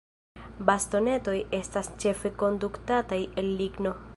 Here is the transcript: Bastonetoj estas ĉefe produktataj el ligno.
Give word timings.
Bastonetoj 0.69 1.35
estas 1.57 1.91
ĉefe 2.05 2.33
produktataj 2.41 3.21
el 3.43 3.53
ligno. 3.63 3.95